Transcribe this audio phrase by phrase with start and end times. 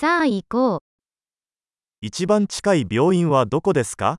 [0.00, 0.78] さあ行こう。
[2.00, 4.16] 一番近い病院はどこですか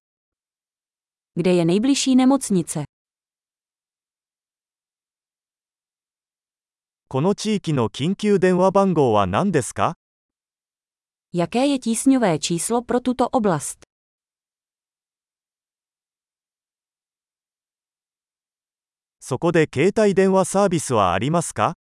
[1.35, 2.85] Kde je nejbližší nemocnice?
[7.07, 9.95] この地域の緊急電話番号は何ですか
[11.33, 13.81] Jaké je tísňové číslo pro tuto oblast?
[19.19, 21.73] そこで携帯電話サービスはありますか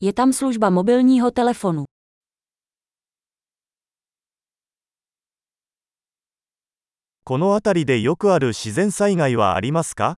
[0.00, 1.89] Je tam služba mobilního telefonu.
[7.30, 10.16] この辺りでよくある自然災害はありますか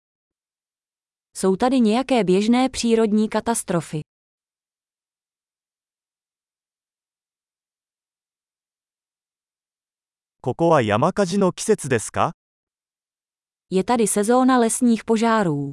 [1.36, 4.00] Jsou tady nějaké běžné přírodní katastrofy.
[10.40, 12.32] ここは山火事の季節ですか
[13.70, 15.72] Je tady sezóna lesních požárů.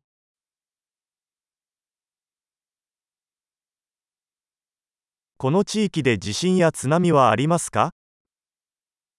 [5.37, 7.91] この地域で地震や津波はありますか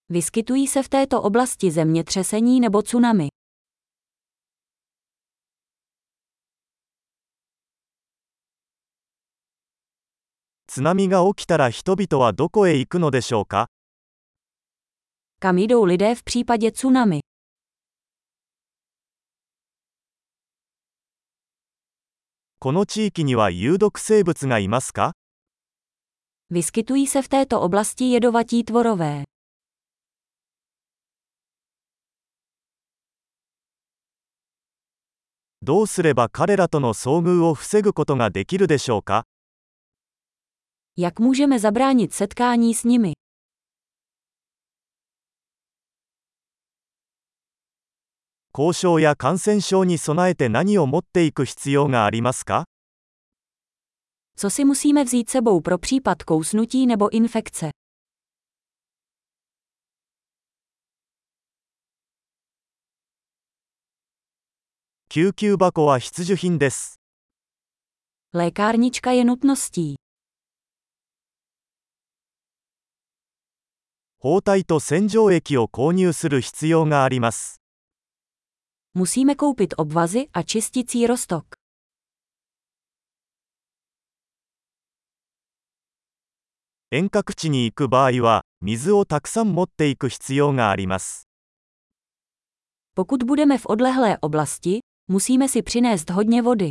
[0.09, 3.27] Vyskytují se v této oblasti zemětřesení nebo tsunami.
[10.67, 13.67] 津波が起きたら人々はどこへ行くのでしょうか
[15.39, 17.19] Kam jdou lidé v případě tsunami?
[22.59, 25.13] この地域には有毒生物がいますか
[26.51, 29.23] Vyskytují se v této oblasti jedovatí tvorové.
[35.62, 39.26] どうすれば彼らとの遭遇を防ぐことができるでしょうか
[40.96, 43.12] Jak můžeme zabránit setkání s nimi?
[48.52, 52.64] 交渉や感染症に備えて何を持っていく必要がありますか
[54.36, 57.70] Co si musíme vzít sebou pro případ kousnutí nebo infekce?
[65.12, 67.00] 救急箱は必需品です。
[68.32, 69.96] Lékárnička je nutností.
[74.20, 77.60] 包帯と洗浄液を購入する必要があります。
[78.94, 81.56] Musíme koupit obvazy a čisticí roztok.
[86.92, 91.26] 遠隔地に行く場合は、水をたくさん持っていく必要があります。
[92.94, 96.69] Pokud budeme v odlehlé oblasti, musíme si přinést hodně vody.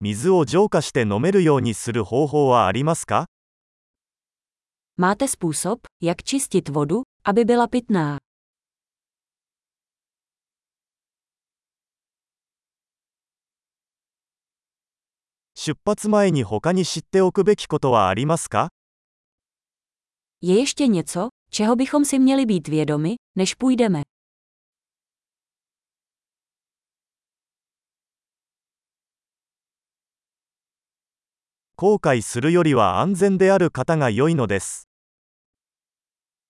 [0.00, 3.26] 水を浄化して飲めるようにする方法はありますか
[4.96, 8.18] Máte způsob, jak čistit vodu, aby byla pitná.
[15.54, 18.68] 出発前に他に知っておくべきことはありますか
[20.45, 24.01] je ještě něco, čeho bychom si měli být vědomi, než půjdeme?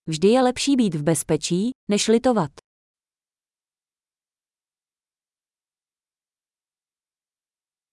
[0.08, 2.52] Vždy je lepší být v bezpečí, než litovat.